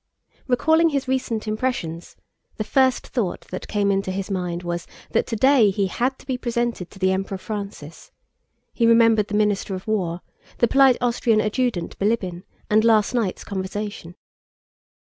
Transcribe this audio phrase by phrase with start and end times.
[0.47, 2.15] Recalling his recent impressions,
[2.57, 6.39] the first thought that came into his mind was that today he had to be
[6.39, 8.11] presented to the Emperor Francis;
[8.73, 10.21] he remembered the Minister of War,
[10.57, 14.15] the polite Austrian adjutant, Bilíbin, and last night's conversation.